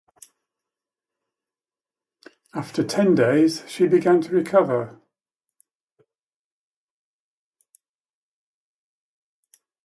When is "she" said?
3.69-3.85